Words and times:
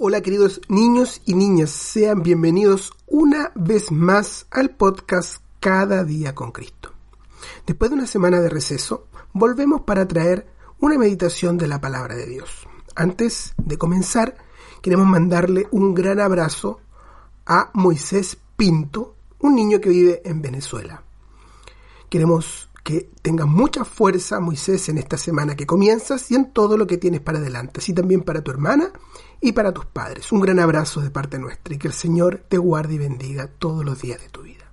Hola 0.00 0.20
queridos 0.20 0.60
niños 0.68 1.22
y 1.24 1.34
niñas, 1.34 1.70
sean 1.70 2.22
bienvenidos 2.22 2.92
una 3.08 3.50
vez 3.56 3.90
más 3.90 4.46
al 4.48 4.70
podcast 4.70 5.42
Cada 5.58 6.04
día 6.04 6.36
con 6.36 6.52
Cristo. 6.52 6.92
Después 7.66 7.90
de 7.90 7.96
una 7.96 8.06
semana 8.06 8.40
de 8.40 8.48
receso, 8.48 9.08
volvemos 9.32 9.80
para 9.80 10.06
traer 10.06 10.46
una 10.78 10.96
meditación 10.96 11.58
de 11.58 11.66
la 11.66 11.80
palabra 11.80 12.14
de 12.14 12.26
Dios. 12.26 12.68
Antes 12.94 13.54
de 13.56 13.76
comenzar, 13.76 14.36
queremos 14.82 15.08
mandarle 15.08 15.66
un 15.72 15.94
gran 15.94 16.20
abrazo 16.20 16.78
a 17.44 17.72
Moisés 17.74 18.38
Pinto, 18.56 19.16
un 19.40 19.56
niño 19.56 19.80
que 19.80 19.88
vive 19.88 20.22
en 20.24 20.40
Venezuela. 20.40 21.02
Queremos 22.08 22.67
que 22.88 23.10
tengas 23.20 23.46
mucha 23.46 23.84
fuerza, 23.84 24.40
Moisés, 24.40 24.88
en 24.88 24.96
esta 24.96 25.18
semana 25.18 25.54
que 25.54 25.66
comienzas 25.66 26.30
y 26.30 26.36
en 26.36 26.54
todo 26.54 26.78
lo 26.78 26.86
que 26.86 26.96
tienes 26.96 27.20
para 27.20 27.36
adelante, 27.36 27.80
así 27.80 27.92
también 27.92 28.22
para 28.22 28.40
tu 28.40 28.50
hermana 28.50 28.90
y 29.42 29.52
para 29.52 29.72
tus 29.72 29.84
padres. 29.84 30.32
Un 30.32 30.40
gran 30.40 30.58
abrazo 30.58 31.02
de 31.02 31.10
parte 31.10 31.38
nuestra 31.38 31.74
y 31.74 31.78
que 31.78 31.88
el 31.88 31.92
Señor 31.92 32.46
te 32.48 32.56
guarde 32.56 32.94
y 32.94 32.98
bendiga 32.98 33.46
todos 33.46 33.84
los 33.84 34.00
días 34.00 34.22
de 34.22 34.30
tu 34.30 34.40
vida. 34.40 34.72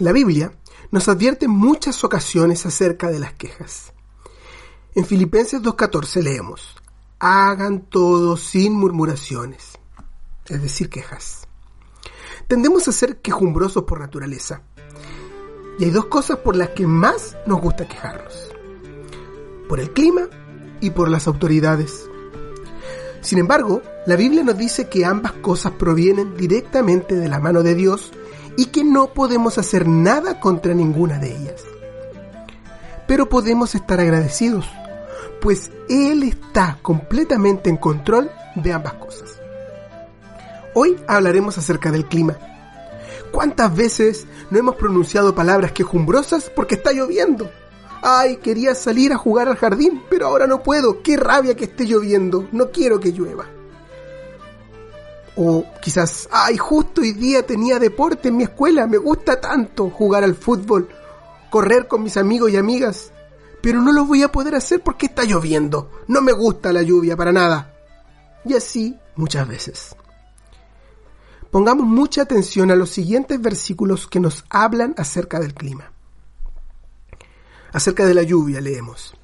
La 0.00 0.10
Biblia 0.10 0.52
nos 0.90 1.06
advierte 1.06 1.44
en 1.44 1.52
muchas 1.52 2.02
ocasiones 2.02 2.66
acerca 2.66 3.08
de 3.08 3.20
las 3.20 3.34
quejas. 3.34 3.92
En 4.96 5.04
Filipenses 5.04 5.62
2.14 5.62 6.22
leemos, 6.24 6.74
hagan 7.20 7.82
todo 7.82 8.36
sin 8.36 8.72
murmuraciones, 8.72 9.78
es 10.46 10.60
decir, 10.60 10.90
quejas. 10.90 11.46
Tendemos 12.48 12.88
a 12.88 12.92
ser 12.92 13.20
quejumbrosos 13.20 13.84
por 13.84 14.00
naturaleza. 14.00 14.64
Y 15.78 15.84
hay 15.84 15.90
dos 15.90 16.06
cosas 16.06 16.38
por 16.38 16.56
las 16.56 16.70
que 16.70 16.86
más 16.86 17.36
nos 17.46 17.60
gusta 17.60 17.86
quejarnos. 17.88 18.50
Por 19.68 19.80
el 19.80 19.90
clima 19.92 20.28
y 20.80 20.90
por 20.90 21.10
las 21.10 21.26
autoridades. 21.26 22.08
Sin 23.20 23.38
embargo, 23.38 23.82
la 24.06 24.16
Biblia 24.16 24.44
nos 24.44 24.58
dice 24.58 24.88
que 24.88 25.04
ambas 25.04 25.32
cosas 25.32 25.72
provienen 25.72 26.36
directamente 26.36 27.14
de 27.16 27.28
la 27.28 27.40
mano 27.40 27.62
de 27.62 27.74
Dios 27.74 28.12
y 28.56 28.66
que 28.66 28.84
no 28.84 29.14
podemos 29.14 29.58
hacer 29.58 29.88
nada 29.88 30.40
contra 30.40 30.74
ninguna 30.74 31.18
de 31.18 31.36
ellas. 31.36 31.64
Pero 33.06 33.28
podemos 33.28 33.74
estar 33.74 33.98
agradecidos, 34.00 34.66
pues 35.40 35.70
Él 35.88 36.22
está 36.22 36.78
completamente 36.82 37.70
en 37.70 37.76
control 37.76 38.30
de 38.54 38.72
ambas 38.72 38.94
cosas. 38.94 39.40
Hoy 40.74 40.96
hablaremos 41.06 41.58
acerca 41.58 41.90
del 41.90 42.06
clima. 42.06 42.36
¿Cuántas 43.34 43.74
veces 43.74 44.28
no 44.48 44.60
hemos 44.60 44.76
pronunciado 44.76 45.34
palabras 45.34 45.72
quejumbrosas 45.72 46.52
porque 46.54 46.76
está 46.76 46.92
lloviendo? 46.92 47.50
Ay, 48.00 48.36
quería 48.36 48.76
salir 48.76 49.12
a 49.12 49.18
jugar 49.18 49.48
al 49.48 49.56
jardín, 49.56 50.04
pero 50.08 50.28
ahora 50.28 50.46
no 50.46 50.62
puedo. 50.62 51.02
Qué 51.02 51.16
rabia 51.16 51.56
que 51.56 51.64
esté 51.64 51.84
lloviendo. 51.84 52.48
No 52.52 52.70
quiero 52.70 53.00
que 53.00 53.10
llueva. 53.10 53.46
O 55.34 55.64
quizás, 55.82 56.28
ay, 56.30 56.56
justo 56.56 57.00
hoy 57.00 57.10
día 57.10 57.44
tenía 57.44 57.80
deporte 57.80 58.28
en 58.28 58.36
mi 58.36 58.44
escuela. 58.44 58.86
Me 58.86 58.98
gusta 58.98 59.40
tanto 59.40 59.90
jugar 59.90 60.22
al 60.22 60.36
fútbol, 60.36 60.88
correr 61.50 61.88
con 61.88 62.04
mis 62.04 62.16
amigos 62.16 62.52
y 62.52 62.56
amigas. 62.56 63.10
Pero 63.60 63.82
no 63.82 63.90
lo 63.90 64.04
voy 64.04 64.22
a 64.22 64.30
poder 64.30 64.54
hacer 64.54 64.80
porque 64.80 65.06
está 65.06 65.24
lloviendo. 65.24 65.90
No 66.06 66.22
me 66.22 66.30
gusta 66.30 66.72
la 66.72 66.82
lluvia 66.82 67.16
para 67.16 67.32
nada. 67.32 67.74
Y 68.44 68.54
así 68.54 68.96
muchas 69.16 69.48
veces. 69.48 69.96
Pongamos 71.54 71.86
mucha 71.86 72.22
atención 72.22 72.72
a 72.72 72.74
los 72.74 72.90
siguientes 72.90 73.40
versículos 73.40 74.08
que 74.08 74.18
nos 74.18 74.44
hablan 74.50 74.92
acerca 74.98 75.38
del 75.38 75.54
clima. 75.54 75.92
Acerca 77.72 78.04
de 78.06 78.12
la 78.12 78.24
lluvia 78.24 78.60
leemos. 78.60 79.14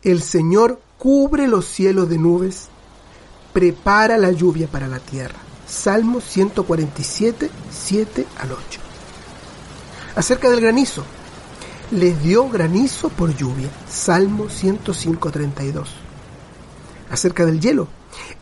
El 0.00 0.22
Señor 0.22 0.80
cubre 0.96 1.48
los 1.48 1.64
cielos 1.64 2.08
de 2.08 2.18
nubes, 2.18 2.68
prepara 3.52 4.16
la 4.16 4.30
lluvia 4.30 4.68
para 4.68 4.86
la 4.86 5.00
tierra. 5.00 5.34
Salmo 5.66 6.20
147, 6.20 7.50
7 7.68 8.26
al 8.38 8.52
8. 8.52 8.80
Acerca 10.14 10.48
del 10.48 10.60
granizo. 10.60 11.02
Les 11.90 12.22
dio 12.22 12.48
granizo 12.48 13.08
por 13.08 13.34
lluvia. 13.34 13.70
Salmo 13.88 14.48
105, 14.48 15.32
32. 15.32 15.96
Acerca 17.10 17.44
del 17.44 17.58
hielo. 17.58 17.88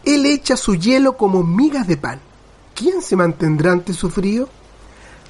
Él 0.04 0.26
echa 0.26 0.58
su 0.58 0.74
hielo 0.74 1.16
como 1.16 1.42
migas 1.42 1.86
de 1.88 1.96
pan. 1.96 2.20
¿Quién 2.74 3.02
se 3.02 3.14
mantendrá 3.14 3.70
ante 3.70 3.92
su 3.92 4.10
frío? 4.10 4.48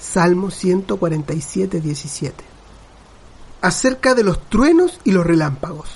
Salmo 0.01 0.51
147, 0.51 1.81
17. 1.81 2.45
Acerca 3.61 4.15
de 4.15 4.25
los 4.25 4.49
truenos 4.49 4.99
y 5.05 5.13
los 5.13 5.27
relámpagos. 5.27 5.91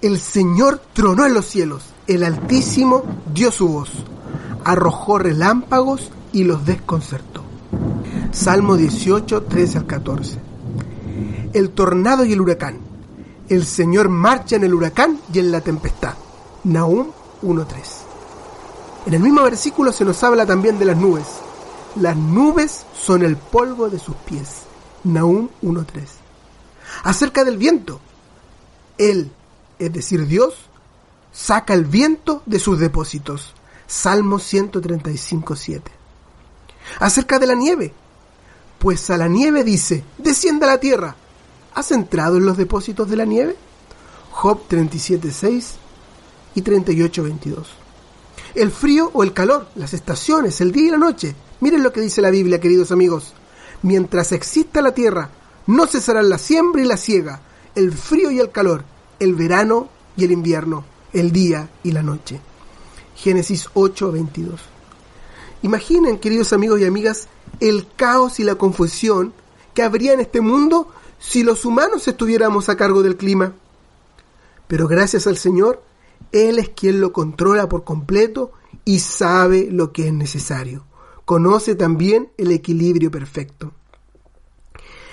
El 0.00 0.18
Señor 0.18 0.80
tronó 0.92 1.26
en 1.26 1.34
los 1.34 1.46
cielos, 1.46 1.84
el 2.06 2.24
Altísimo 2.24 3.04
dio 3.32 3.52
su 3.52 3.68
voz, 3.68 3.90
arrojó 4.64 5.18
relámpagos 5.18 6.10
y 6.32 6.44
los 6.44 6.66
desconcertó. 6.66 7.42
Salmo 8.32 8.76
18, 8.76 9.42
13 9.44 9.78
al 9.78 9.86
14. 9.86 10.38
El 11.52 11.70
tornado 11.70 12.24
y 12.24 12.32
el 12.32 12.40
huracán. 12.40 12.78
El 13.48 13.64
Señor 13.64 14.08
marcha 14.08 14.56
en 14.56 14.64
el 14.64 14.74
huracán 14.74 15.20
y 15.32 15.38
en 15.38 15.52
la 15.52 15.60
tempestad. 15.60 16.14
Nahum 16.64 17.08
1.3. 17.42 18.07
En 19.08 19.14
el 19.14 19.20
mismo 19.20 19.42
versículo 19.42 19.90
se 19.90 20.04
nos 20.04 20.22
habla 20.22 20.44
también 20.44 20.78
de 20.78 20.84
las 20.84 20.98
nubes. 20.98 21.24
Las 21.96 22.14
nubes 22.14 22.84
son 22.92 23.22
el 23.22 23.38
polvo 23.38 23.88
de 23.88 23.98
sus 23.98 24.14
pies. 24.14 24.64
Nahum 25.02 25.48
1.3. 25.62 26.02
Acerca 27.04 27.42
del 27.42 27.56
viento. 27.56 28.00
Él, 28.98 29.32
es 29.78 29.90
decir, 29.94 30.26
Dios, 30.26 30.56
saca 31.32 31.72
el 31.72 31.86
viento 31.86 32.42
de 32.44 32.58
sus 32.58 32.78
depósitos. 32.78 33.54
Salmo 33.86 34.36
135.7. 34.36 35.80
Acerca 37.00 37.38
de 37.38 37.46
la 37.46 37.54
nieve. 37.54 37.94
Pues 38.78 39.08
a 39.08 39.16
la 39.16 39.26
nieve 39.26 39.64
dice, 39.64 40.04
descienda 40.18 40.66
a 40.66 40.72
la 40.72 40.80
tierra. 40.80 41.16
¿Has 41.74 41.92
entrado 41.92 42.36
en 42.36 42.44
los 42.44 42.58
depósitos 42.58 43.08
de 43.08 43.16
la 43.16 43.24
nieve? 43.24 43.56
Job 44.32 44.68
37.6 44.68 45.76
y 46.56 46.60
38.22 46.60 47.87
el 48.58 48.72
frío 48.72 49.10
o 49.14 49.22
el 49.22 49.32
calor, 49.32 49.68
las 49.76 49.94
estaciones, 49.94 50.60
el 50.60 50.72
día 50.72 50.88
y 50.88 50.90
la 50.90 50.98
noche. 50.98 51.34
Miren 51.60 51.84
lo 51.84 51.92
que 51.92 52.00
dice 52.00 52.20
la 52.20 52.30
Biblia, 52.30 52.60
queridos 52.60 52.90
amigos. 52.90 53.32
Mientras 53.82 54.32
exista 54.32 54.82
la 54.82 54.92
tierra, 54.92 55.30
no 55.68 55.86
cesarán 55.86 56.28
la 56.28 56.38
siembra 56.38 56.82
y 56.82 56.84
la 56.84 56.96
siega, 56.96 57.40
el 57.76 57.92
frío 57.92 58.32
y 58.32 58.40
el 58.40 58.50
calor, 58.50 58.82
el 59.20 59.36
verano 59.36 59.88
y 60.16 60.24
el 60.24 60.32
invierno, 60.32 60.84
el 61.12 61.30
día 61.30 61.70
y 61.84 61.92
la 61.92 62.02
noche. 62.02 62.40
Génesis 63.14 63.68
8, 63.74 64.10
22. 64.10 64.60
Imaginen, 65.62 66.18
queridos 66.18 66.52
amigos 66.52 66.80
y 66.80 66.84
amigas, 66.84 67.28
el 67.60 67.86
caos 67.94 68.40
y 68.40 68.44
la 68.44 68.56
confusión 68.56 69.32
que 69.72 69.82
habría 69.84 70.14
en 70.14 70.20
este 70.20 70.40
mundo 70.40 70.88
si 71.20 71.44
los 71.44 71.64
humanos 71.64 72.08
estuviéramos 72.08 72.68
a 72.68 72.76
cargo 72.76 73.04
del 73.04 73.16
clima. 73.16 73.52
Pero 74.66 74.88
gracias 74.88 75.28
al 75.28 75.36
Señor, 75.36 75.80
él 76.32 76.58
es 76.58 76.68
quien 76.70 77.00
lo 77.00 77.12
controla 77.12 77.68
por 77.68 77.84
completo 77.84 78.52
y 78.84 78.98
sabe 79.00 79.68
lo 79.70 79.92
que 79.92 80.08
es 80.08 80.12
necesario. 80.12 80.86
Conoce 81.24 81.74
también 81.74 82.30
el 82.36 82.52
equilibrio 82.52 83.10
perfecto. 83.10 83.72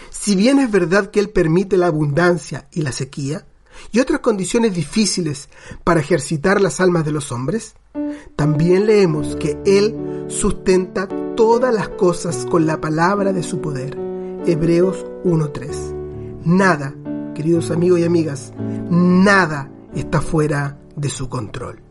Si 0.09 0.35
bien 0.35 0.59
es 0.59 0.71
verdad 0.71 1.11
que 1.11 1.19
Él 1.19 1.29
permite 1.29 1.77
la 1.77 1.87
abundancia 1.87 2.67
y 2.71 2.81
la 2.81 2.91
sequía, 2.91 3.45
y 3.91 3.99
otras 3.99 4.21
condiciones 4.21 4.73
difíciles 4.73 5.49
para 5.83 5.99
ejercitar 5.99 6.61
las 6.61 6.79
almas 6.79 7.03
de 7.03 7.11
los 7.11 7.33
hombres, 7.33 7.75
también 8.37 8.85
leemos 8.85 9.35
que 9.35 9.57
Él 9.65 10.25
sustenta 10.29 11.09
todas 11.35 11.73
las 11.73 11.89
cosas 11.89 12.45
con 12.45 12.65
la 12.65 12.79
palabra 12.79 13.33
de 13.33 13.43
su 13.43 13.59
poder. 13.59 13.97
Hebreos 14.45 15.05
1.3. 15.25 16.43
Nada, 16.45 16.95
queridos 17.35 17.71
amigos 17.71 17.99
y 17.99 18.03
amigas, 18.03 18.53
nada 18.89 19.69
está 19.95 20.21
fuera 20.21 20.77
de 20.95 21.09
su 21.09 21.29
control. 21.29 21.81